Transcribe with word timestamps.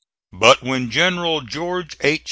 But 0.33 0.63
when 0.63 0.89
General 0.89 1.41
George 1.41 1.95
H. 2.01 2.19